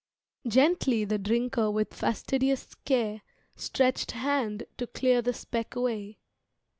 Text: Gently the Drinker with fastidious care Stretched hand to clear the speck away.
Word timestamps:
Gently 0.47 1.05
the 1.05 1.19
Drinker 1.19 1.69
with 1.69 1.93
fastidious 1.93 2.73
care 2.85 3.21
Stretched 3.55 4.13
hand 4.13 4.63
to 4.79 4.87
clear 4.87 5.21
the 5.21 5.31
speck 5.31 5.75
away. 5.75 6.17